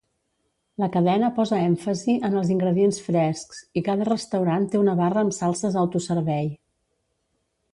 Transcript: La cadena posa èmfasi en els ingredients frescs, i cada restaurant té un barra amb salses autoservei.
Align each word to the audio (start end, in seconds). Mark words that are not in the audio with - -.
La 0.83 0.87
cadena 0.93 1.27
posa 1.39 1.59
èmfasi 1.65 2.15
en 2.29 2.37
els 2.39 2.49
ingredients 2.55 2.97
frescs, 3.09 3.61
i 3.83 3.83
cada 3.91 4.09
restaurant 4.09 4.67
té 4.73 4.81
un 4.81 4.91
barra 5.03 5.23
amb 5.27 5.37
salses 5.41 5.79
autoservei. 5.83 6.51